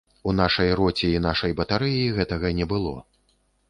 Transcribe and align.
У 0.29 0.33
нашай 0.39 0.71
роце 0.79 1.11
і 1.11 1.21
нашай 1.27 1.55
батарэі 1.61 2.03
гэтага 2.19 2.57
не 2.63 2.73
было. 2.77 3.01